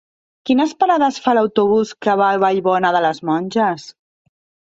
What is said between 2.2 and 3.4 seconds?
va a Vallbona de les